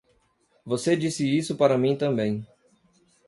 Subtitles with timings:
[0.65, 2.43] Você disse isso para mim também.